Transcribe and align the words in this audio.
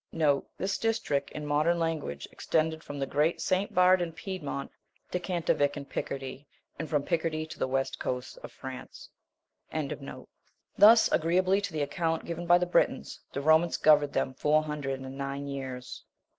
* 0.33 0.57
This 0.57 0.79
district, 0.79 1.29
in 1.29 1.45
modern 1.45 1.77
language, 1.77 2.27
extended 2.31 2.83
from 2.83 2.97
the 2.97 3.05
great 3.05 3.39
St. 3.39 3.71
Bernard 3.71 4.01
in 4.01 4.13
Piedmont 4.13 4.71
to 5.11 5.19
Cantavic 5.19 5.77
in 5.77 5.85
Picardy, 5.85 6.47
and 6.79 6.89
from 6.89 7.03
Picardy 7.03 7.45
to 7.45 7.59
the 7.59 7.67
western 7.67 7.99
coast 8.01 8.39
of 8.41 8.51
France. 8.51 9.09
28. 9.69 9.99
Thus, 10.75 11.07
aggreeably 11.11 11.61
to 11.61 11.71
the 11.71 11.83
account 11.83 12.25
given 12.25 12.47
by 12.47 12.57
the 12.57 12.65
Britons, 12.65 13.19
the 13.31 13.41
Romans 13.41 13.77
governed 13.77 14.13
them 14.13 14.33
four 14.33 14.63
hundred 14.63 14.99
and 15.01 15.17
nine 15.19 15.47
years. 15.47 16.03